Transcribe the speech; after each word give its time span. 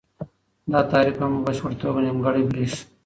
دا 0.71 0.79
تعریف 0.91 1.17
هم 1.21 1.31
په 1.37 1.41
بشپړه 1.47 1.75
توګه 1.81 1.99
نیمګړی 2.05 2.43
برېښي. 2.49 2.81